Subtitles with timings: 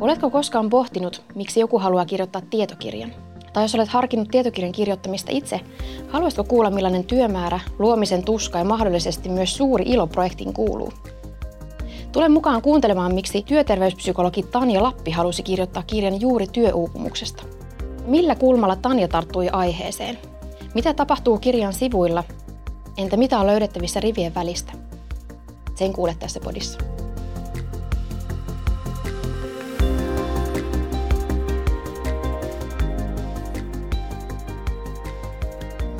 [0.00, 3.12] Oletko koskaan pohtinut, miksi joku haluaa kirjoittaa tietokirjan?
[3.52, 5.60] Tai jos olet harkinnut tietokirjan kirjoittamista itse,
[6.08, 10.92] haluaisitko kuulla millainen työmäärä, luomisen tuska ja mahdollisesti myös suuri ilo projektiin kuuluu?
[12.12, 17.42] Tule mukaan kuuntelemaan, miksi työterveyspsykologi Tanja Lappi halusi kirjoittaa kirjan juuri työuupumuksesta.
[18.06, 20.18] Millä kulmalla Tanja tarttui aiheeseen?
[20.74, 22.24] Mitä tapahtuu kirjan sivuilla?
[22.96, 24.72] Entä mitä on löydettävissä rivien välistä?
[25.74, 26.87] Sen kuulet tässä podissa.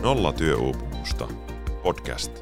[0.08, 1.28] Nolla työuupumusta.
[1.82, 2.32] Podcast.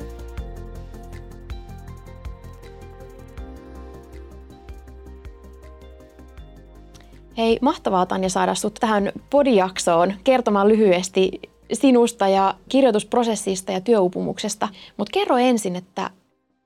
[7.36, 11.30] Hei, mahtavaa Tanja saada sinut tähän podijaksoon kertomaan lyhyesti
[11.72, 14.68] sinusta ja kirjoitusprosessista ja työuupumuksesta.
[14.96, 16.10] Mutta kerro ensin, että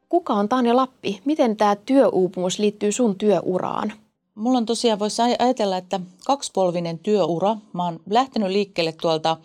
[0.09, 1.21] kuka on Tanja Lappi?
[1.25, 3.93] Miten tämä työuupumus liittyy sun työuraan?
[4.35, 7.57] Mulla on tosiaan, voisi ajatella, että kaksipolvinen työura.
[7.73, 9.37] Mä oon lähtenyt liikkeelle tuolta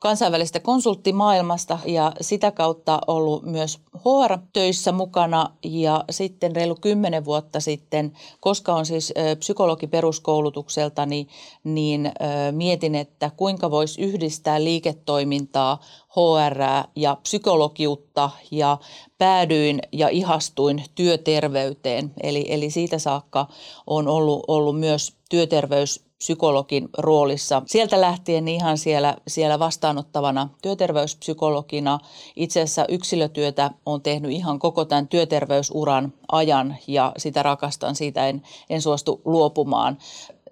[0.00, 8.12] kansainvälisestä konsulttimaailmasta ja sitä kautta ollut myös HR-töissä mukana ja sitten reilu kymmenen vuotta sitten,
[8.40, 11.26] koska on siis psykologi peruskoulutukseltani,
[11.64, 12.12] niin
[12.50, 18.78] mietin, että kuinka voisi yhdistää liiketoimintaa, HR ja psykologiutta ja
[19.18, 22.12] päädyin ja ihastuin työterveyteen.
[22.22, 23.46] Eli, eli siitä saakka
[23.86, 27.62] on ollut, ollut myös työterveys psykologin roolissa.
[27.66, 31.98] Sieltä lähtien ihan siellä, siellä vastaanottavana työterveyspsykologina.
[32.36, 38.42] Itse asiassa yksilötyötä on tehnyt ihan koko tämän työterveysuran ajan ja sitä rakastan, siitä en,
[38.70, 39.98] en suostu luopumaan.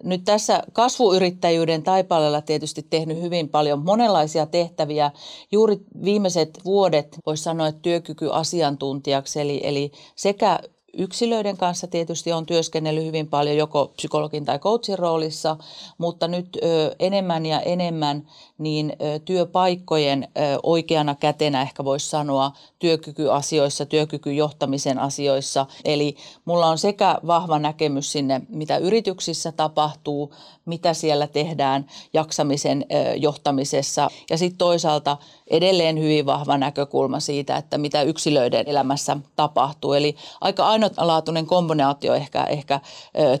[0.03, 5.11] Nyt tässä kasvuyrittäjyyden taipaleella tietysti tehnyt hyvin paljon monenlaisia tehtäviä.
[5.51, 10.59] Juuri viimeiset vuodet voisi sanoa, että työkykyasiantuntijaksi, eli, eli sekä
[10.97, 15.57] yksilöiden kanssa tietysti on työskennellyt hyvin paljon joko psykologin tai coachin roolissa,
[15.97, 18.27] mutta nyt ö, enemmän ja enemmän
[18.57, 25.65] niin ö, työpaikkojen ö, oikeana kätenä ehkä voisi sanoa työkykyasioissa, työkykyjohtamisen asioissa.
[25.85, 26.15] Eli
[26.45, 30.33] mulla on sekä vahva näkemys sinne, mitä yrityksissä tapahtuu,
[30.65, 35.17] mitä siellä tehdään jaksamisen ö, johtamisessa ja sitten toisaalta
[35.49, 39.93] edelleen hyvin vahva näkökulma siitä, että mitä yksilöiden elämässä tapahtuu.
[39.93, 42.79] Eli aika ainutlaatuinen kombinaatio ehkä, ehkä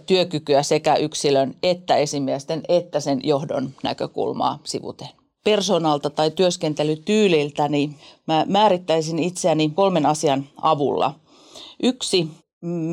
[0.05, 5.07] työkykyä sekä yksilön että esimiesten että sen johdon näkökulmaa sivuten
[5.43, 7.95] persoonalta tai työskentelytyyliltä, niin
[8.27, 11.13] mä määrittäisin itseäni kolmen asian avulla.
[11.83, 12.27] Yksi,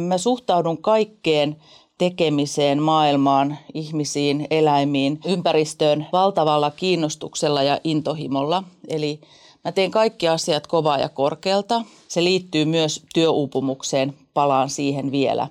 [0.09, 1.57] mä suhtaudun kaikkeen
[1.99, 8.65] tekemiseen, maailmaan, ihmisiin, eläimiin, ympäristöön valtavalla kiinnostuksella ja intohimolla.
[8.89, 9.21] Eli
[9.67, 11.83] mä teen kaikki asiat kovaa ja korkealta.
[12.09, 15.49] Se liittyy myös työuupumukseen, palaan siihen vielä.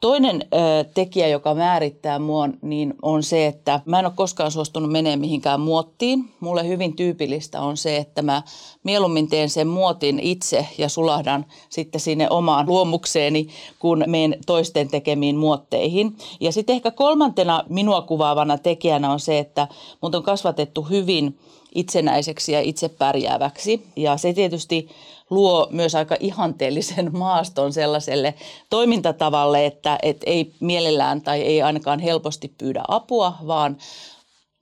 [0.00, 4.92] Toinen ö, tekijä, joka määrittää mua, niin on se, että mä en ole koskaan suostunut
[4.92, 6.24] menemään mihinkään muottiin.
[6.40, 8.42] Mulle hyvin tyypillistä on se, että mä
[8.84, 13.48] mieluummin teen sen muotin itse ja sulahdan sitten sinne omaan luomukseeni,
[13.78, 16.16] kun menen toisten tekemiin muotteihin.
[16.40, 19.68] Ja sitten ehkä kolmantena minua kuvaavana tekijänä on se, että
[20.00, 21.38] mut on kasvatettu hyvin
[21.74, 23.86] itsenäiseksi ja itse pärjääväksi.
[23.96, 24.88] Ja se tietysti
[25.30, 28.34] luo myös aika ihanteellisen maaston sellaiselle
[28.70, 33.76] toimintatavalle, että et ei mielellään tai ei ainakaan helposti pyydä apua, vaan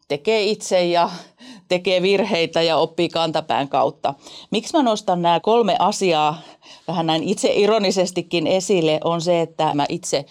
[0.09, 1.11] tekee itse ja
[1.69, 4.15] tekee virheitä ja oppii kantapään kautta.
[4.51, 6.41] Miksi mä nostan nämä kolme asiaa
[6.89, 10.25] vähän näin itse ironisestikin esille, on se, että mä itse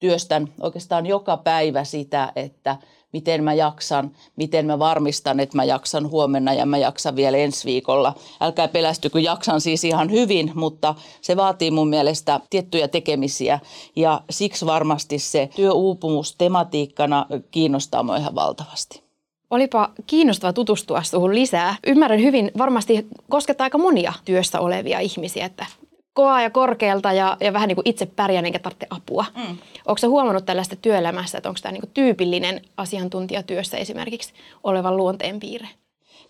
[0.00, 2.76] työstän oikeastaan joka päivä sitä, että–
[3.14, 7.64] miten mä jaksan, miten mä varmistan, että mä jaksan huomenna ja mä jaksan vielä ensi
[7.64, 8.14] viikolla.
[8.40, 13.58] Älkää pelästy, kun jaksan siis ihan hyvin, mutta se vaatii mun mielestä tiettyjä tekemisiä
[13.96, 19.02] ja siksi varmasti se työuupumus tematiikkana kiinnostaa mua ihan valtavasti.
[19.50, 21.76] Olipa kiinnostava tutustua suhun lisää.
[21.86, 25.66] Ymmärrän hyvin, varmasti koskettaa aika monia työssä olevia ihmisiä, että
[26.14, 29.24] kovaa ja korkealta ja, ja vähän niin kuin itse pärjään eikä tarvitse apua.
[29.36, 29.58] Mm.
[29.86, 34.32] Onko se huomannut tällaista työelämässä, että onko tämä niin kuin tyypillinen asiantuntijatyössä esimerkiksi
[34.64, 35.68] olevan luonteen piirre?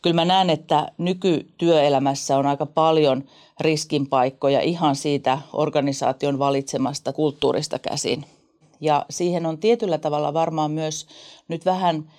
[0.02, 3.24] Kyllä mä näen, että nykytyöelämässä on aika paljon
[3.60, 8.24] riskinpaikkoja ihan siitä organisaation valitsemasta kulttuurista käsin.
[8.80, 11.06] Ja siihen on tietyllä tavalla varmaan myös
[11.48, 12.10] nyt vähän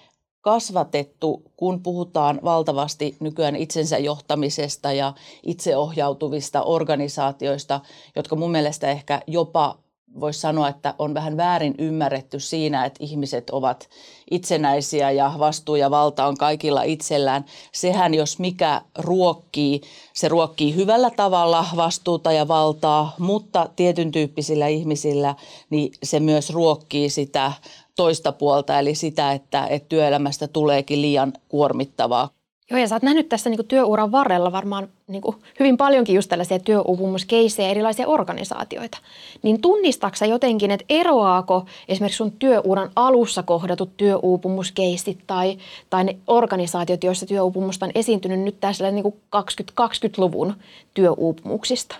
[0.45, 5.13] kasvatettu, kun puhutaan valtavasti nykyään itsensä johtamisesta ja
[5.44, 7.81] itseohjautuvista organisaatioista,
[8.15, 9.77] jotka mun mielestä ehkä jopa
[10.19, 13.89] voisi sanoa, että on vähän väärin ymmärretty siinä, että ihmiset ovat
[14.31, 17.45] itsenäisiä ja vastuu ja valta on kaikilla itsellään.
[17.71, 19.81] Sehän jos mikä ruokkii,
[20.13, 25.36] se ruokkii hyvällä tavalla vastuuta ja valtaa, mutta tietyn tyyppisillä ihmisillä
[25.69, 27.51] niin se myös ruokkii sitä
[27.95, 32.30] toista puolta, eli sitä, että, että työelämästä tuleekin liian kuormittavaa.
[32.71, 35.21] Joo, ja sä oot nähnyt tässä niin työuran varrella varmaan niin
[35.59, 38.97] hyvin paljonkin just tällaisia työuupumuskeissejä erilaisia organisaatioita.
[39.44, 45.57] Niin tunnistaksä jotenkin, että eroaako esimerkiksi sun työuran alussa kohdatut työuupumuskeissit tai,
[45.89, 50.53] tai ne organisaatiot, joissa työuupumusta on esiintynyt nyt tässä niin 2020-luvun
[50.94, 51.95] työuupumuksista?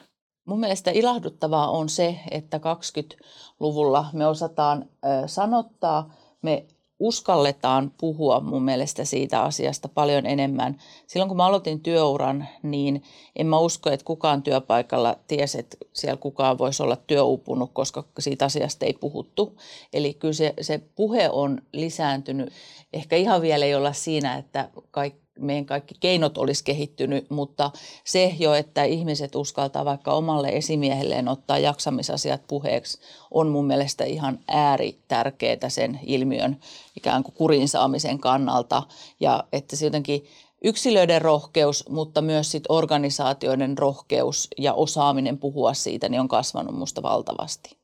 [0.46, 4.90] Mun mielestä ilahduttavaa on se, että 20-luvulla me osataan
[5.26, 6.66] sanottaa, me
[7.00, 10.78] uskalletaan puhua mun mielestä siitä asiasta paljon enemmän.
[11.08, 13.04] Silloin kun mä aloitin työuran, niin
[13.36, 18.46] en mä usko, että kukaan työpaikalla tiesi, että siellä kukaan voisi olla työupunut, koska siitä
[18.46, 19.58] asiasta ei puhuttu.
[19.94, 22.54] Eli kyllä se, se puhe on lisääntynyt.
[22.94, 27.72] Ehkä ihan vielä ei olla siinä, että kaikki meidän kaikki keinot olisi kehittynyt, mutta
[28.04, 33.00] se jo, että ihmiset uskaltaa vaikka omalle esimiehelleen ottaa jaksamisasiat puheeksi,
[33.32, 36.60] on mun mielestä ihan ääritärkeää sen ilmiön
[36.98, 38.84] ikään kuin kurin saamisen kannalta.
[39.20, 40.26] Ja että se jotenkin
[40.64, 47.02] yksilöiden rohkeus, mutta myös sit organisaatioiden rohkeus ja osaaminen puhua siitä, niin on kasvanut musta
[47.02, 47.78] valtavasti.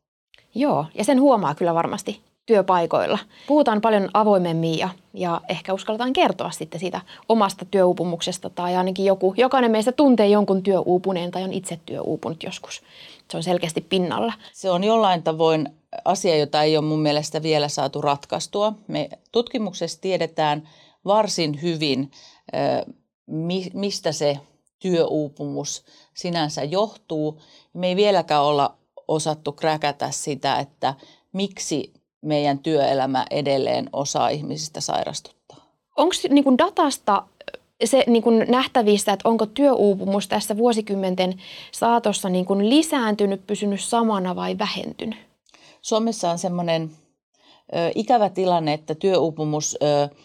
[0.56, 3.20] Joo, ja sen huomaa kyllä varmasti työpaikoilla.
[3.48, 9.34] Puhutaan paljon avoimemmin ja, ja ehkä uskalletaan kertoa sitten siitä omasta työuupumuksesta tai ainakin joku,
[9.38, 12.82] jokainen meistä tuntee jonkun työuupuneen tai on itse työuupunut joskus.
[13.32, 14.34] Se on selkeästi pinnalla.
[14.54, 15.70] Se on jollain tavoin
[16.06, 18.74] asia, jota ei ole mun mielestä vielä saatu ratkaistua.
[18.88, 20.70] Me tutkimuksessa tiedetään
[21.06, 22.12] varsin hyvin,
[23.74, 24.40] mistä se
[24.80, 27.42] työuupumus sinänsä johtuu.
[27.74, 28.78] Me ei vieläkään olla
[29.08, 30.94] osattu kräkätä sitä, että
[31.34, 35.58] miksi meidän työelämä edelleen osa ihmisistä sairastuttaa.
[35.98, 37.24] Onko niin datasta
[37.86, 41.42] se niin kuin nähtävissä, että onko työuupumus tässä vuosikymmenten
[41.72, 45.20] saatossa niin kuin lisääntynyt, pysynyt samana vai vähentynyt?
[45.82, 46.92] Suomessa on semmoinen
[47.76, 50.16] ö, ikävä tilanne, että työuupumus, ö,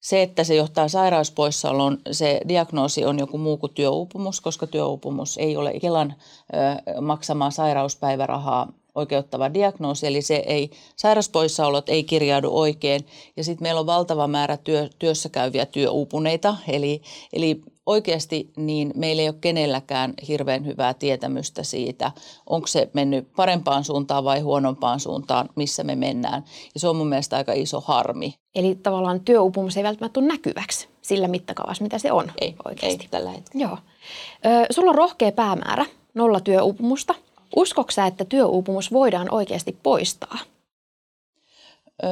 [0.00, 5.56] se, että se johtaa sairauspoissaoloon, se diagnoosi on joku muu kuin työuupumus, koska työuupumus ei
[5.56, 6.14] ole Kelan
[6.96, 13.06] ö, maksamaa sairauspäivärahaa oikeuttava diagnoosi, eli se ei, sairauspoissaolot ei kirjaudu oikein.
[13.36, 17.02] Ja sitten meillä on valtava määrä työ, työssä käyviä työuupuneita, eli,
[17.32, 22.12] eli oikeasti niin meillä ei ole kenelläkään hirveän hyvää tietämystä siitä,
[22.46, 26.44] onko se mennyt parempaan suuntaan vai huonompaan suuntaan, missä me mennään.
[26.74, 28.34] Ja se on mun mielestä aika iso harmi.
[28.54, 33.04] Eli tavallaan työuupumus ei välttämättä tule näkyväksi sillä mittakaavassa, mitä se on ei, oikeasti.
[33.04, 33.64] Ei tällä hetkellä.
[33.64, 33.78] Joo.
[34.46, 37.14] Ö, sulla on rohkea päämäärä, nolla työuupumusta.
[37.56, 40.38] Uskoksä, että työuupumus voidaan oikeasti poistaa?
[42.04, 42.06] Ö,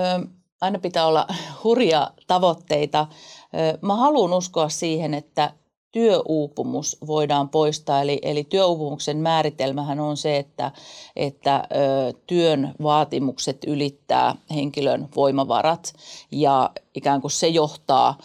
[0.61, 1.27] aina pitää olla
[1.65, 3.07] hurja tavoitteita.
[3.55, 5.53] Ö, mä haluan uskoa siihen, että
[5.93, 8.03] työuupumus voidaan poistaa.
[8.03, 10.73] Eli, eli työuupumuksen määritelmähän on se, että,
[11.17, 15.93] että ö, työn vaatimukset ylittää henkilön voimavarat
[16.31, 18.19] ja ikään kuin se johtaa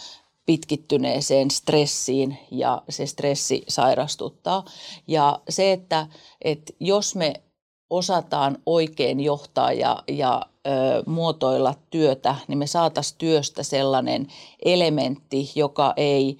[0.50, 4.66] pitkittyneeseen stressiin ja se stressi sairastuttaa.
[5.08, 6.08] Ja se, että,
[6.42, 7.34] että jos me
[7.90, 10.70] osataan oikein johtaa ja, ja ö,
[11.06, 14.28] muotoilla työtä, niin me saataisiin työstä sellainen
[14.66, 16.38] elementti, joka ei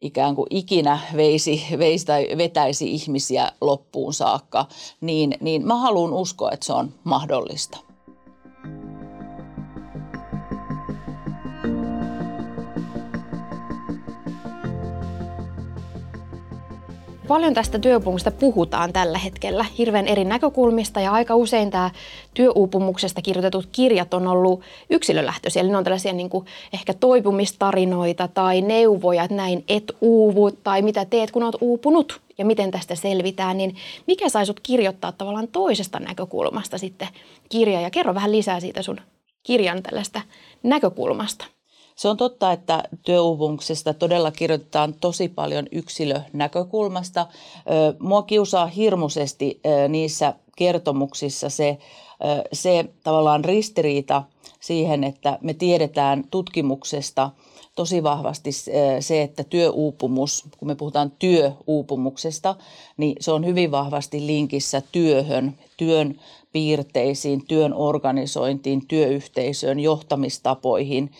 [0.00, 4.66] ikään kuin ikinä veisi, veisi tai vetäisi ihmisiä loppuun saakka,
[5.00, 7.87] niin, niin mä haluan uskoa, että se on mahdollista.
[17.28, 21.90] Paljon tästä työuupumuksesta puhutaan tällä hetkellä hirveän eri näkökulmista ja aika usein tämä
[22.34, 25.62] työuupumuksesta kirjoitetut kirjat on ollut yksilölähtöisiä.
[25.62, 30.82] Eli ne on tällaisia niin kuin ehkä toipumistarinoita tai neuvoja, että näin et uuvu tai
[30.82, 33.58] mitä teet kun olet uupunut ja miten tästä selvitään.
[33.58, 37.08] Niin mikä sai sut kirjoittaa tavallaan toisesta näkökulmasta sitten
[37.48, 39.00] kirja ja kerro vähän lisää siitä sun
[39.42, 40.20] kirjan tällaista
[40.62, 41.57] näkökulmasta.
[41.98, 47.26] Se on totta, että työuupumuksesta todella kirjoitetaan tosi paljon yksilönäkökulmasta.
[47.98, 51.78] Mua kiusaa hirmuisesti niissä kertomuksissa se
[52.52, 54.22] se tavallaan ristiriita
[54.60, 57.30] siihen, että me tiedetään tutkimuksesta
[57.74, 58.50] tosi vahvasti
[59.00, 62.54] se, että työuupumus, kun me puhutaan työuupumuksesta,
[62.96, 66.20] niin se on hyvin vahvasti linkissä työhön, työn
[66.52, 71.10] piirteisiin, työn organisointiin, työyhteisöön, johtamistapoihin.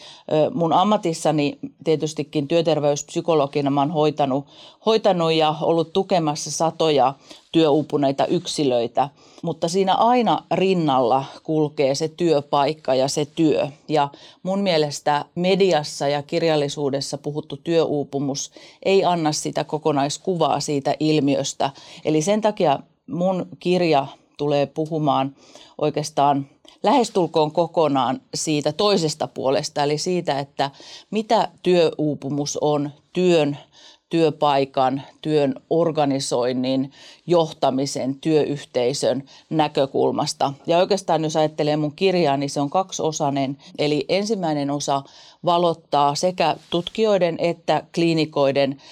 [0.54, 4.46] Mun ammatissani tietystikin työterveyspsykologina mä oon hoitanut,
[4.86, 7.14] hoitanut ja ollut tukemassa satoja
[7.52, 9.08] työuupuneita yksilöitä,
[9.42, 13.68] mutta siinä aina rinnalla kulkee se työpaikka ja se työ.
[13.88, 14.08] Ja
[14.42, 18.50] mun mielestä mediassa ja kirjallisuudessa puhuttu työuupumus
[18.82, 21.70] ei anna sitä kokonaiskuvaa siitä ilmiöstä.
[22.04, 24.06] Eli sen takia mun kirja
[24.38, 25.36] tulee puhumaan
[25.78, 26.46] oikeastaan
[26.82, 30.70] lähestulkoon kokonaan siitä toisesta puolesta, eli siitä, että
[31.10, 33.58] mitä työuupumus on työn
[34.10, 36.92] työpaikan, työn organisoinnin,
[37.26, 40.52] johtamisen, työyhteisön näkökulmasta.
[40.66, 43.58] Ja oikeastaan jos ajattelee mun kirjaa, niin se on kaksiosainen.
[43.78, 45.02] Eli ensimmäinen osa
[45.44, 48.82] valottaa sekä tutkijoiden että kliinikoiden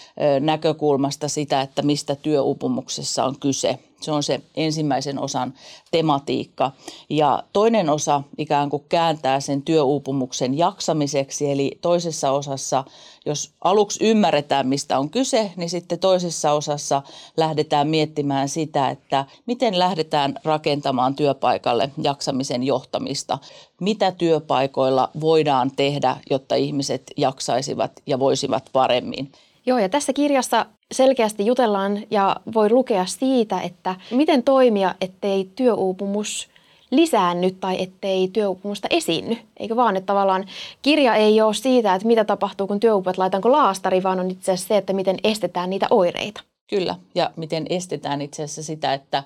[0.41, 3.79] näkökulmasta sitä, että mistä työuupumuksessa on kyse.
[4.01, 5.55] Se on se ensimmäisen osan
[5.91, 6.73] tematiikka.
[7.11, 12.85] Ja toinen osa ikään kuin kääntää sen työuupumuksen jaksamiseksi, eli toisessa osassa,
[13.27, 17.03] jos aluksi ymmärretään, mistä on kyse, niin sitten toisessa osassa
[17.37, 23.39] lähdetään miettimään sitä, että miten lähdetään rakentamaan työpaikalle jaksamisen johtamista.
[23.81, 29.33] Mitä työpaikoilla voidaan tehdä, jotta ihmiset jaksaisivat ja voisivat paremmin.
[29.67, 36.49] Joo, ja tässä kirjassa selkeästi jutellaan ja voi lukea siitä, että miten toimia, ettei työuupumus
[36.91, 39.37] lisäänny tai ettei työuupumusta esiinny.
[39.57, 40.45] Eikö vaan, että tavallaan
[40.83, 44.69] kirja ei ole siitä, että mitä tapahtuu, kun työuupujat laitaanko laastari, vaan on itse asiassa
[44.69, 46.41] se, että miten estetään niitä oireita.
[46.71, 49.23] Kyllä, ja miten estetään itse asiassa sitä, että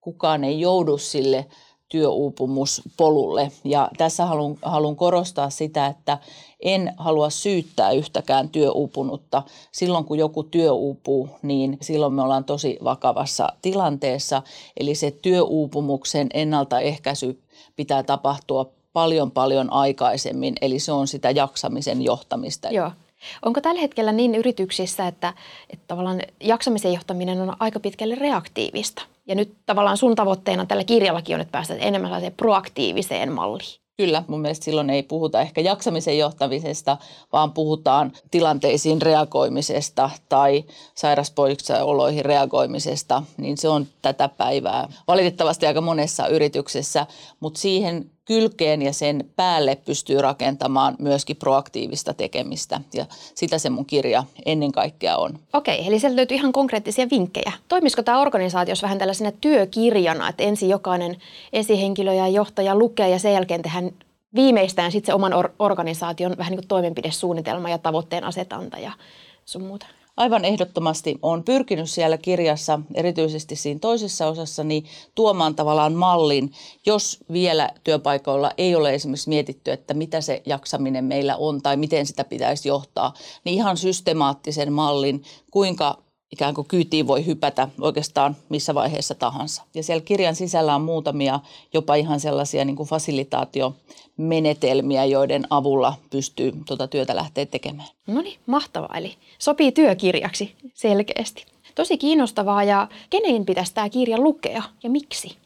[0.00, 1.46] kukaan ei joudu sille
[1.92, 3.52] työuupumuspolulle.
[3.64, 6.18] Ja tässä haluan, haluan korostaa sitä, että
[6.60, 9.42] en halua syyttää yhtäkään työuupunutta.
[9.72, 14.42] Silloin kun joku työuupuu, niin silloin me ollaan tosi vakavassa tilanteessa.
[14.76, 17.42] Eli se työuupumuksen ennaltaehkäisy
[17.76, 22.70] pitää tapahtua paljon paljon aikaisemmin, eli se on sitä jaksamisen johtamista.
[22.70, 22.90] Joo.
[23.42, 25.34] Onko tällä hetkellä niin yrityksissä, että,
[25.70, 29.02] että tavallaan jaksamisen johtaminen on aika pitkälle reaktiivista?
[29.26, 33.82] Ja nyt tavallaan sun tavoitteena tällä kirjallakin on, että päästä enemmän sellaiseen proaktiiviseen malliin.
[33.96, 36.96] Kyllä, mun mielestä silloin ei puhuta ehkä jaksamisen johtamisesta,
[37.32, 40.64] vaan puhutaan tilanteisiin reagoimisesta tai
[40.94, 44.88] sairaspoiksaoloihin reagoimisesta, niin se on tätä päivää.
[45.08, 47.06] Valitettavasti aika monessa yrityksessä,
[47.40, 53.86] mutta siihen kylkeen ja sen päälle pystyy rakentamaan myöskin proaktiivista tekemistä ja sitä se mun
[53.86, 55.38] kirja ennen kaikkea on.
[55.52, 57.52] Okei, eli sieltä löytyy ihan konkreettisia vinkkejä.
[57.68, 61.16] Toimisiko tämä organisaatiossa vähän tällaisena työkirjana, että ensin jokainen
[61.52, 63.90] esihenkilö ja johtaja lukee ja sen jälkeen tehdään
[64.34, 68.92] viimeistään sitten se oman or- organisaation vähän niin kuin toimenpidesuunnitelma ja tavoitteen asetanta ja
[69.44, 69.86] sun muuta?
[70.16, 76.52] Aivan ehdottomasti on pyrkinyt siellä kirjassa, erityisesti siinä toisessa osassa, niin tuomaan tavallaan mallin,
[76.86, 82.06] jos vielä työpaikoilla ei ole esimerkiksi mietitty, että mitä se jaksaminen meillä on tai miten
[82.06, 83.14] sitä pitäisi johtaa,
[83.44, 86.01] niin ihan systemaattisen mallin, kuinka
[86.32, 89.62] ikään kuin kyytiin voi hypätä oikeastaan missä vaiheessa tahansa.
[89.74, 91.40] Ja siellä kirjan sisällä on muutamia
[91.74, 97.88] jopa ihan sellaisia niin kuin fasilitaatiomenetelmiä, joiden avulla pystyy tuota työtä lähteä tekemään.
[98.06, 98.96] No niin, mahtavaa.
[98.96, 101.44] Eli sopii työkirjaksi selkeästi.
[101.74, 105.36] Tosi kiinnostavaa ja kenen pitäisi tämä kirja lukea ja miksi?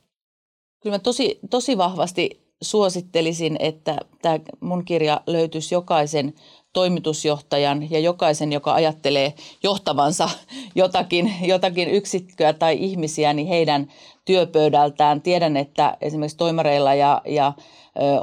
[0.83, 6.35] Kyllä mä tosi, tosi vahvasti suosittelisin, että tämä mun kirja löytyisi jokaisen
[6.76, 10.28] toimitusjohtajan ja jokaisen, joka ajattelee johtavansa
[10.75, 13.92] jotakin, jotakin yksikköä tai ihmisiä, niin heidän
[14.25, 15.23] työpöydältään.
[15.23, 17.52] Tiedän, että esimerkiksi toimareilla ja, ja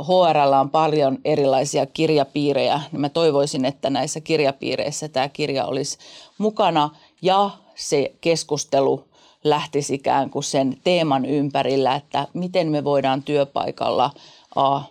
[0.07, 2.81] HRllä on paljon erilaisia kirjapiirejä.
[2.91, 5.97] Mä toivoisin, että näissä kirjapiireissä tämä kirja olisi
[6.37, 6.89] mukana
[7.21, 9.03] ja se keskustelu
[9.43, 14.11] lähtisi ikään kuin sen teeman ympärillä, että miten me voidaan työpaikalla
[14.55, 14.81] A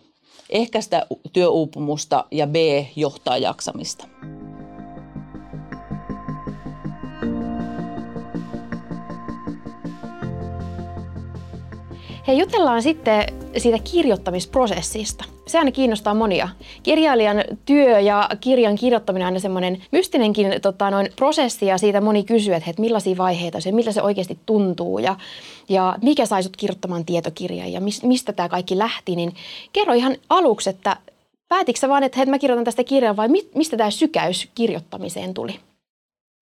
[0.52, 2.54] ehkäistä työuupumusta ja B
[2.96, 4.06] johtaa jaksamista.
[12.26, 13.24] Hei, jutellaan sitten
[13.56, 15.24] siitä kirjoittamisprosessista.
[15.52, 16.48] Se aina kiinnostaa monia.
[16.82, 22.24] Kirjailijan työ ja kirjan kirjoittaminen on aina semmoinen mystinenkin tota, noin prosessi ja siitä moni
[22.24, 25.16] kysyy, että, että millaisia vaiheita se, millä se oikeasti tuntuu ja,
[25.68, 29.16] ja mikä sai sut kirjoittamaan tietokirjan ja mis, mistä tämä kaikki lähti.
[29.16, 29.34] Niin
[29.72, 30.96] kerro ihan aluksi, että
[31.48, 35.60] päätitkö vaan, että, että mä kirjoitan tästä kirjan vai mistä tämä sykäys kirjoittamiseen tuli?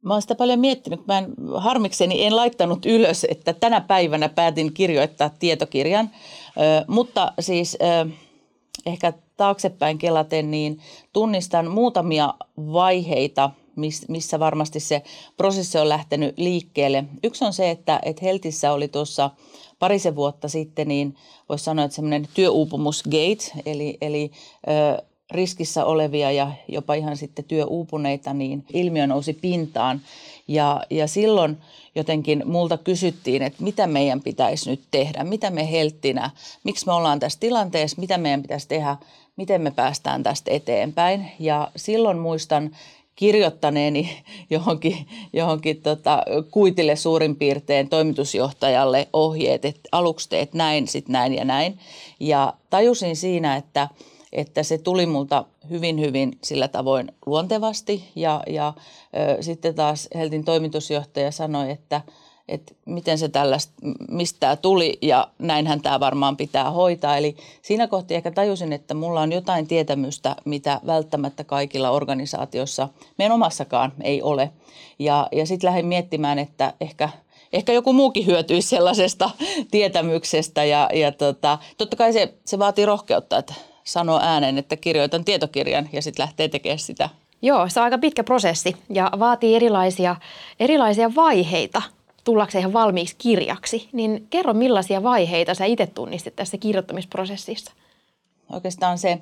[0.04, 1.06] Mä oon sitä paljon miettinyt.
[1.06, 6.10] Mä en, harmikseni en laittanut ylös, että tänä päivänä päätin kirjoittaa tietokirjan.
[6.56, 8.06] Ö, mutta siis ö,
[8.86, 10.80] ehkä taaksepäin kelaten, niin
[11.12, 13.50] tunnistan muutamia vaiheita,
[14.08, 15.02] missä varmasti se
[15.36, 17.04] prosessi on lähtenyt liikkeelle.
[17.24, 19.30] Yksi on se, että, että Heltissä oli tuossa
[19.78, 21.16] parisen vuotta sitten, niin
[21.48, 24.30] voisi sanoa, että semmoinen työuupumusgate, eli, eli
[24.68, 30.00] ö, riskissä olevia ja jopa ihan sitten työuupuneita, niin ilmiö nousi pintaan.
[30.48, 31.58] Ja, ja silloin
[31.94, 36.30] jotenkin multa kysyttiin, että mitä meidän pitäisi nyt tehdä, mitä me helttinä,
[36.64, 38.96] miksi me ollaan tässä tilanteessa, mitä meidän pitäisi tehdä,
[39.36, 41.30] miten me päästään tästä eteenpäin.
[41.38, 42.70] Ja silloin muistan
[43.16, 51.34] kirjoittaneeni johonkin, johonkin tota, kuitille suurin piirtein toimitusjohtajalle ohjeet, että aluksi teet näin, sitten näin
[51.34, 51.78] ja näin.
[52.20, 53.88] Ja tajusin siinä, että–
[54.32, 58.04] että se tuli multa hyvin, hyvin sillä tavoin luontevasti.
[58.16, 58.72] Ja, ja
[59.38, 62.00] ö, sitten taas Heltin toimitusjohtaja sanoi, että,
[62.48, 63.72] että miten se tällaista,
[64.10, 67.16] mistä tämä tuli ja näinhän tämä varmaan pitää hoitaa.
[67.16, 73.34] Eli siinä kohti ehkä tajusin, että mulla on jotain tietämystä, mitä välttämättä kaikilla organisaatioissa, meidän
[73.34, 74.52] omassakaan ei ole.
[74.98, 77.08] Ja, ja sitten lähdin miettimään, että ehkä–
[77.52, 79.30] ehkä joku muukin hyötyisi sellaisesta
[79.70, 83.54] tietämyksestä ja, ja tota, totta kai se, se vaatii rohkeutta, että
[83.88, 87.08] sanoo ääneen, että kirjoitan tietokirjan ja sitten lähtee tekemään sitä.
[87.42, 90.16] Joo, se on aika pitkä prosessi ja vaatii erilaisia,
[90.60, 91.82] erilaisia vaiheita
[92.24, 93.88] tullakseen ihan valmiiksi kirjaksi.
[93.92, 97.72] Niin kerro, millaisia vaiheita sä itse tunnistit tässä kirjoittamisprosessissa?
[98.52, 99.18] Oikeastaan se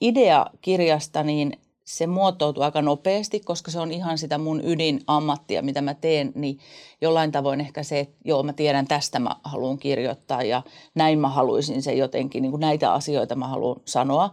[0.00, 5.82] idea kirjasta, niin se muotoutuu aika nopeasti, koska se on ihan sitä mun ydinammattia, mitä
[5.82, 6.58] mä teen, niin
[7.00, 10.62] jollain tavoin ehkä se, että joo, mä tiedän tästä mä haluan kirjoittaa ja
[10.94, 14.30] näin mä haluaisin se jotenkin, niin kuin näitä asioita mä haluan sanoa.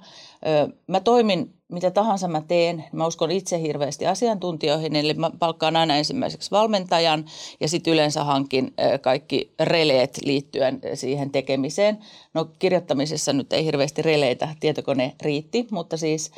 [0.88, 5.96] Mä toimin mitä tahansa mä teen, mä uskon itse hirveästi asiantuntijoihin, eli mä palkkaan aina
[5.96, 7.26] ensimmäiseksi valmentajan
[7.60, 11.98] ja sitten yleensä hankin kaikki releet liittyen siihen tekemiseen.
[12.34, 16.32] No kirjoittamisessa nyt ei hirveästi releitä, tietokone riitti, mutta siis–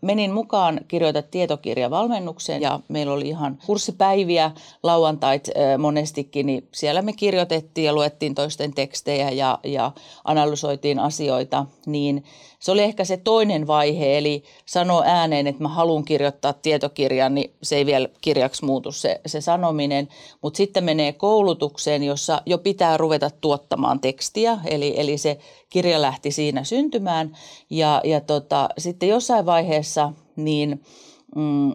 [0.00, 4.50] Menin mukaan kirjoita tietokirjavalmennukseen ja meillä oli ihan kurssipäiviä
[4.82, 9.92] lauantait monestikin, niin siellä me kirjoitettiin ja luettiin toisten tekstejä ja, ja
[10.24, 12.24] analysoitiin asioita, niin
[12.64, 17.54] se oli ehkä se toinen vaihe, eli sano ääneen, että mä haluan kirjoittaa tietokirjan, niin
[17.62, 20.08] se ei vielä kirjaksi muutu se, se sanominen,
[20.42, 25.38] mutta sitten menee koulutukseen, jossa jo pitää ruveta tuottamaan tekstiä, eli, eli se
[25.70, 27.36] kirja lähti siinä syntymään.
[27.70, 30.82] Ja, ja tota, sitten jossain vaiheessa niin
[31.36, 31.72] mm,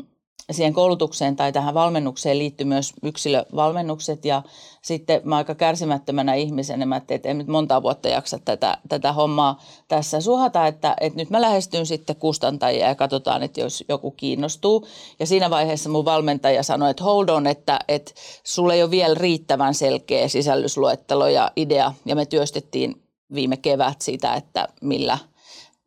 [0.52, 4.44] siihen koulutukseen tai tähän valmennukseen liittyy myös yksilövalmennukset ja
[4.82, 9.62] sitten mä aika kärsimättömänä ihmisenä mä että en nyt monta vuotta jaksa tätä, tätä hommaa
[9.88, 14.88] tässä suhata, että, että nyt mä lähestyn sitten kustantajia ja katsotaan, että jos joku kiinnostuu.
[15.20, 18.12] Ja siinä vaiheessa mun valmentaja sanoi, että hold on, että, että
[18.44, 24.34] sulle ei ole vielä riittävän selkeä sisällysluettelo ja idea ja me työstettiin viime kevät sitä,
[24.34, 25.18] että millä,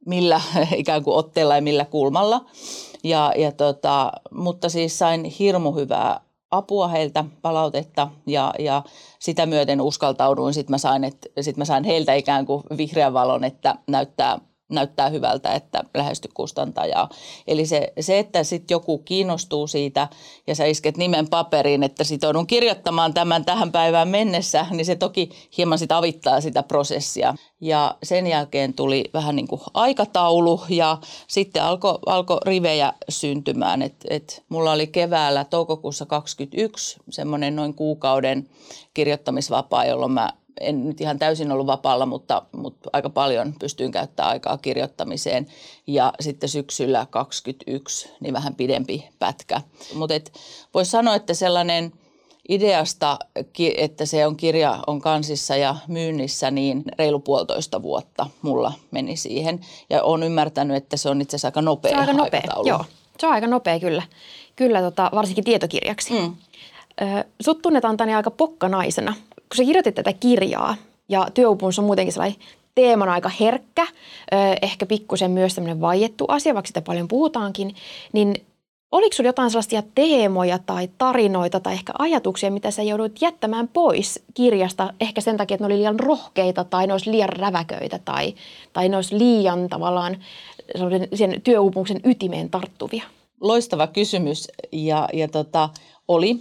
[0.07, 0.41] millä
[0.77, 2.45] ikään kuin otteella ja millä kulmalla.
[3.05, 8.83] Ja, ja tota, mutta siis sain hirmu hyvää apua heiltä, palautetta ja, ja
[9.19, 10.55] sitä myöten uskaltauduin.
[10.55, 14.39] Sitten mä, sain, sit mä sain heiltä ikään kuin vihreän valon, että näyttää
[14.73, 17.09] näyttää hyvältä, että lähesty kustantajaa.
[17.47, 20.09] Eli se, se että sitten joku kiinnostuu siitä
[20.47, 25.31] ja sä isket nimen paperiin, että sitoudun kirjoittamaan tämän tähän päivään mennessä, niin se toki
[25.57, 27.35] hieman sit avittaa sitä prosessia.
[27.61, 33.83] Ja sen jälkeen tuli vähän niin kuin aikataulu ja sitten alkoi alko rivejä syntymään.
[33.83, 38.49] Et, et mulla oli keväällä toukokuussa 2021 semmoinen noin kuukauden
[38.95, 44.33] kirjoittamisvapaa, jolloin mä en nyt ihan täysin ollut vapaalla, mutta, mutta aika paljon pystyin käyttämään
[44.33, 45.47] aikaa kirjoittamiseen.
[45.87, 49.61] Ja sitten syksyllä 21, niin vähän pidempi pätkä.
[49.95, 50.15] Mutta
[50.75, 51.93] voisi sanoa, että sellainen
[52.49, 53.19] ideasta,
[53.77, 59.61] että se on kirja on kansissa ja myynnissä, niin reilu puolitoista vuotta mulla meni siihen.
[59.91, 62.69] Ja olen ymmärtänyt, että se on itse asiassa aika nopea Se on aika nopea, aikataulu.
[62.69, 62.85] joo.
[63.21, 64.03] Se on aika nopea kyllä,
[64.57, 66.13] kyllä tota, varsinkin tietokirjaksi.
[66.13, 66.37] Mm.
[67.41, 69.15] Sut tunnetaan Tani aika pokkanaisena
[69.53, 70.77] kun sä kirjoitit tätä kirjaa,
[71.09, 72.41] ja työuupumus on muutenkin sellainen
[72.75, 73.87] teeman aika herkkä,
[74.63, 77.75] ehkä pikkusen myös tämmöinen vaiettu asia, vaikka sitä paljon puhutaankin,
[78.13, 78.35] niin
[78.93, 84.23] oliko sinulla jotain sellaisia teemoja tai tarinoita tai ehkä ajatuksia, mitä sä joudut jättämään pois
[84.35, 88.35] kirjasta, ehkä sen takia, että ne oli liian rohkeita tai ne olisi liian räväköitä tai,
[88.73, 90.17] tai ne olisi liian tavallaan
[91.15, 93.03] sen työuupumuksen ytimeen tarttuvia?
[93.41, 95.69] Loistava kysymys ja, ja tota,
[96.09, 96.41] oli.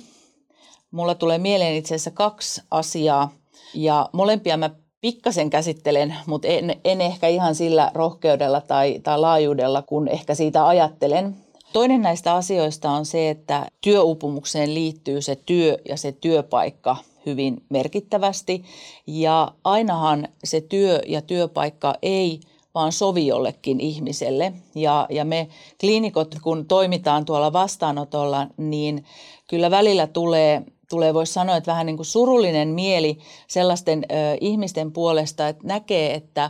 [0.91, 3.31] Mulla tulee mieleen itse asiassa kaksi asiaa
[3.73, 4.69] ja molempia mä
[5.01, 10.67] pikkasen käsittelen, mutta en, en ehkä ihan sillä rohkeudella tai, tai laajuudella, kun ehkä siitä
[10.67, 11.35] ajattelen.
[11.73, 18.63] Toinen näistä asioista on se, että työuupumukseen liittyy se työ ja se työpaikka hyvin merkittävästi.
[19.07, 22.39] Ja ainahan se työ ja työpaikka ei
[22.75, 24.53] vaan sovi jollekin ihmiselle.
[24.75, 25.47] Ja, ja me
[25.79, 29.05] kliinikot, kun toimitaan tuolla vastaanotolla, niin
[29.47, 34.91] kyllä välillä tulee tulee voisi sanoa, että vähän niin kuin surullinen mieli sellaisten ö, ihmisten
[34.91, 36.49] puolesta, että näkee, että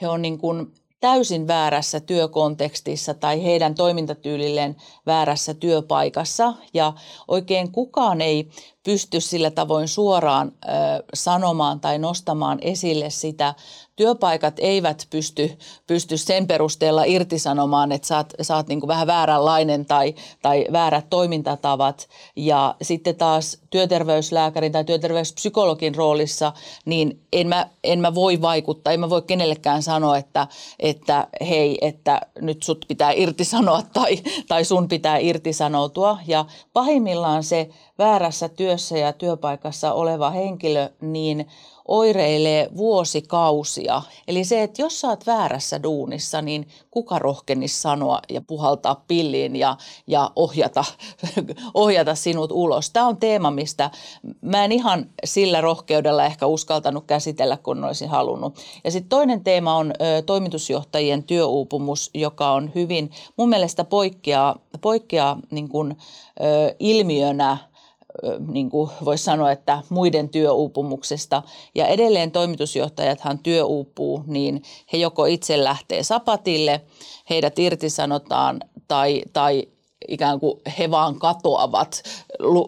[0.00, 4.76] he on niin kuin täysin väärässä työkontekstissa tai heidän toimintatyylilleen
[5.06, 6.54] väärässä työpaikassa.
[6.74, 6.92] Ja
[7.28, 8.48] oikein kukaan ei
[8.82, 10.68] pysty sillä tavoin suoraan ö,
[11.14, 13.54] sanomaan tai nostamaan esille sitä
[14.02, 20.14] työpaikat eivät pysty, pysty sen perusteella irtisanomaan, että sä oot niin kuin vähän vääränlainen tai,
[20.42, 22.08] tai väärät toimintatavat.
[22.36, 26.52] Ja sitten taas työterveyslääkärin tai työterveyspsykologin roolissa,
[26.84, 30.46] niin en mä, en mä voi vaikuttaa, en mä voi kenellekään sanoa, että,
[30.78, 36.18] että hei, että nyt sut pitää irtisanoa tai, tai sun pitää irtisanoutua.
[36.26, 41.46] Ja pahimmillaan se väärässä työssä ja työpaikassa oleva henkilö, niin
[41.92, 44.02] oireilee vuosikausia.
[44.28, 49.56] Eli se, että jos sä oot väärässä duunissa, niin kuka rohkenisi sanoa ja puhaltaa pilliin
[49.56, 49.76] ja,
[50.06, 50.84] ja ohjata,
[51.74, 52.90] ohjata sinut ulos.
[52.90, 53.90] Tämä on teema, mistä
[54.40, 58.58] mä en ihan sillä rohkeudella ehkä uskaltanut käsitellä, kun olisin halunnut.
[58.84, 65.38] Ja sitten toinen teema on ö, toimitusjohtajien työuupumus, joka on hyvin, mun mielestä poikkeaa, poikkeaa
[65.50, 65.68] niin
[66.78, 67.58] ilmiönä–
[68.52, 71.42] niin kuin voisi sanoa, että muiden työuupumuksesta.
[71.74, 76.80] Ja edelleen toimitusjohtajathan työuupuu, niin he joko itse lähtee sapatille,
[77.30, 79.68] heidät irtisanotaan tai, tai
[80.08, 82.02] ikään kuin he vaan katoavat.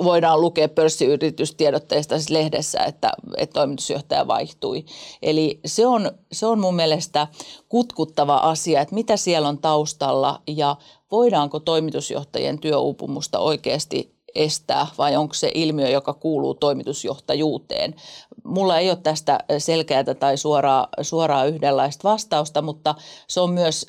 [0.05, 4.85] Voidaan lukea pörssiyritystiedotteesta siis lehdessä, että, että toimitusjohtaja vaihtui.
[5.23, 7.27] Eli se on, se on mun mielestä
[7.69, 10.77] kutkuttava asia, että mitä siellä on taustalla ja
[11.11, 17.95] voidaanko toimitusjohtajien työuupumusta oikeasti estää vai onko se ilmiö, joka kuuluu toimitusjohtajuuteen.
[18.45, 22.95] Mulla ei ole tästä selkeää tai suoraa, suoraa yhdenlaista vastausta, mutta
[23.29, 23.87] se on myös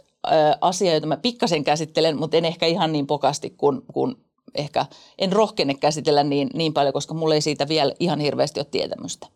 [0.62, 4.16] asia, jota mä pikkasen käsittelen, mutta en ehkä ihan niin pokasti kuin, kuin
[4.56, 4.86] ehkä
[5.20, 9.28] en rohkene käsitellä niin, niin paljon, koska mulla ei siitä vielä ihan hirveästi ole tietämystä.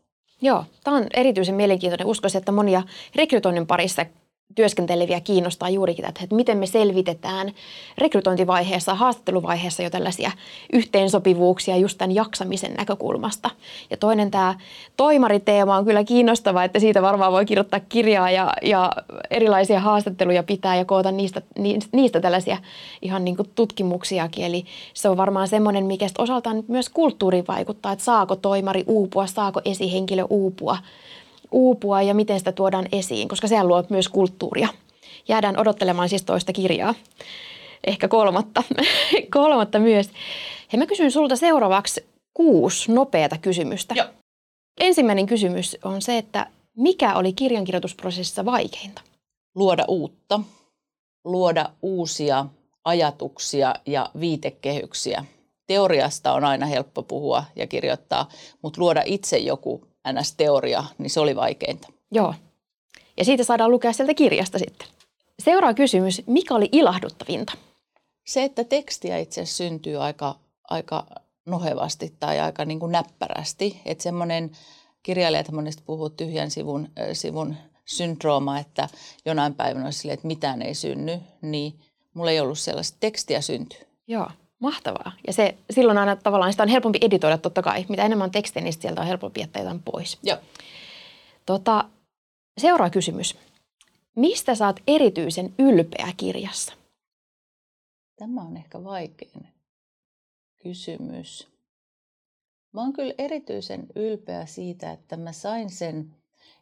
[0.42, 2.08] Joo, tämä on erityisen mielenkiintoinen.
[2.08, 2.84] Uskoisin, että monia
[3.16, 4.06] rekrytoinnin parissa
[4.56, 7.52] työskenteleviä kiinnostaa juurikin että, että miten me selvitetään
[7.98, 10.32] rekrytointivaiheessa, haastatteluvaiheessa jo tällaisia
[10.74, 13.50] yhteensopivuuksia just tämän jaksamisen näkökulmasta.
[13.90, 14.56] Ja toinen tämä
[14.98, 18.92] toimariteema on kyllä kiinnostava, että siitä varmaan voi kirjoittaa kirjaa ja, ja
[19.32, 21.42] erilaisia haastatteluja pitää ja koota niistä,
[21.92, 22.58] niistä tällaisia
[23.02, 24.46] ihan niin kuin tutkimuksiakin.
[24.46, 29.62] Eli se on varmaan semmoinen, mikä osaltaan myös kulttuuriin vaikuttaa, että saako toimari uupua, saako
[29.66, 30.78] esihenkilö uupua–
[31.52, 34.68] uupua ja miten sitä tuodaan esiin, koska sehän luo myös kulttuuria.
[35.28, 36.96] Jäädään odottelemaan siis toista kirjaa.
[37.88, 38.64] Ehkä kolmatta,
[39.34, 40.10] kolmatta myös.
[40.72, 43.94] Ja mä kysyn sulta seuraavaksi kuusi nopeata kysymystä.
[43.98, 44.08] Joo.
[44.80, 49.02] Ensimmäinen kysymys on se, että mikä oli kirjankirjoitusprosessissa vaikeinta?
[49.56, 50.40] Luoda uutta,
[51.26, 52.46] luoda uusia
[52.86, 55.26] ajatuksia ja viitekehyksiä.
[55.68, 58.30] Teoriasta on aina helppo puhua ja kirjoittaa,
[58.62, 61.88] mutta luoda itse joku NS-teoria, niin se oli vaikeinta.
[62.12, 62.34] Joo.
[63.18, 64.88] Ja siitä saadaan lukea sieltä kirjasta sitten.
[65.40, 66.22] Seuraava kysymys.
[66.28, 67.54] Mikä oli ilahduttavinta?
[68.26, 70.36] Se, että tekstiä itse syntyy aika,
[70.70, 71.06] aika
[71.46, 73.82] nohevasti tai aika niin kuin näppärästi.
[73.86, 74.52] Että semmoinen
[75.04, 78.90] kirjailijat monesti puhuu tyhjän sivun, äh, sivun syndrooma, että
[79.26, 81.80] jonain päivänä olisi silleen, että mitään ei synny, niin
[82.14, 83.80] mulla ei ollut sellaista tekstiä syntyä.
[84.08, 84.28] Joo.
[84.60, 85.12] Mahtavaa.
[85.28, 87.86] Ja se, silloin aina tavallaan sitä on helpompi editoida totta kai.
[87.90, 90.20] Mitä enemmän on tekstiä, niin sieltä on helpompi jättää jotain pois.
[90.24, 90.38] Joo.
[91.46, 91.90] Tota,
[92.58, 93.38] seuraava kysymys.
[94.16, 96.74] Mistä saat erityisen ylpeä kirjassa?
[98.16, 99.48] Tämä on ehkä vaikein
[100.64, 101.48] kysymys.
[102.74, 106.16] Mä oon kyllä erityisen ylpeä siitä, että mä sain sen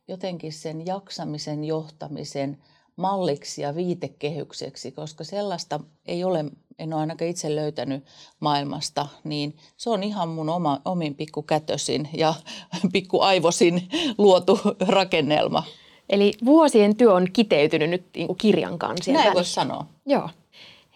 [0.07, 2.57] jotenkin sen jaksamisen, johtamisen
[2.97, 6.45] malliksi ja viitekehykseksi, koska sellaista ei ole
[6.79, 8.03] en ole ainakaan itse löytänyt
[8.39, 12.33] maailmasta, niin se on ihan mun oma, omin pikkukätösin ja
[12.93, 15.63] pikkuaivosin luotu rakennelma.
[16.09, 19.85] Eli vuosien työ on kiteytynyt nyt niin kuin kirjan kansien Näin voisi sanoa.
[20.05, 20.29] Joo.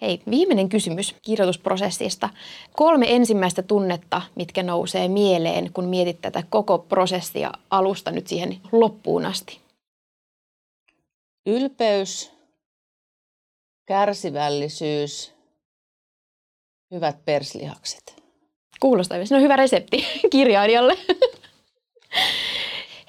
[0.01, 2.29] Hei, viimeinen kysymys kirjoitusprosessista.
[2.75, 9.25] Kolme ensimmäistä tunnetta, mitkä nousee mieleen, kun mietit tätä koko prosessia alusta nyt siihen loppuun
[9.25, 9.60] asti.
[11.45, 12.31] Ylpeys,
[13.85, 15.33] kärsivällisyys
[16.91, 18.23] Hyvät perslihakset.
[18.79, 20.97] Kuulostaa, se on hyvä resepti kirjailijalle.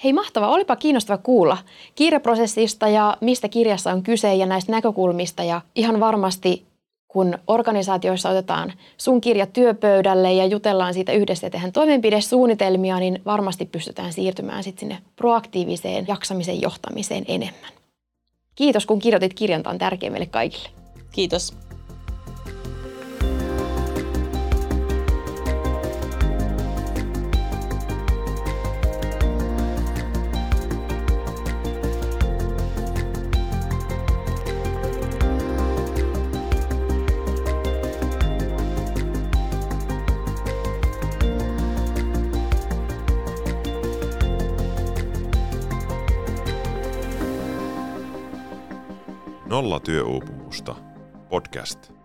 [0.03, 1.57] Hei mahtavaa, olipa kiinnostava kuulla
[1.95, 6.65] kirjaprosessista ja mistä kirjassa on kyse ja näistä näkökulmista ja ihan varmasti
[7.07, 13.65] kun organisaatioissa otetaan sun kirja työpöydälle ja jutellaan siitä yhdessä ja tehdään toimenpidesuunnitelmia, niin varmasti
[13.65, 17.82] pystytään siirtymään sitten sinne proaktiiviseen jaksamisen johtamiseen enemmän.
[18.55, 20.69] Kiitos kun kirjoitit kirjan, tämä on tärkeä meille kaikille.
[21.11, 21.53] Kiitos.
[49.73, 50.75] Nolla työuupumusta.
[51.29, 52.02] Podcast.